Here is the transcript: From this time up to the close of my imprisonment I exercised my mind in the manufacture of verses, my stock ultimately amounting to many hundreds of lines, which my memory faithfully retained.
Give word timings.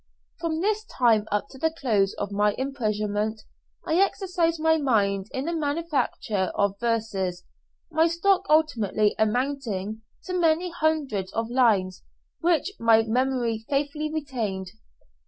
From 0.39 0.61
this 0.61 0.83
time 0.85 1.27
up 1.31 1.47
to 1.49 1.59
the 1.59 1.69
close 1.69 2.15
of 2.15 2.31
my 2.31 2.55
imprisonment 2.57 3.43
I 3.85 3.97
exercised 4.01 4.59
my 4.59 4.77
mind 4.79 5.27
in 5.31 5.45
the 5.45 5.53
manufacture 5.53 6.51
of 6.55 6.79
verses, 6.79 7.43
my 7.91 8.07
stock 8.07 8.47
ultimately 8.49 9.13
amounting 9.19 10.01
to 10.25 10.33
many 10.33 10.71
hundreds 10.71 11.31
of 11.33 11.51
lines, 11.51 12.01
which 12.39 12.71
my 12.79 13.03
memory 13.03 13.63
faithfully 13.69 14.11
retained. 14.11 14.69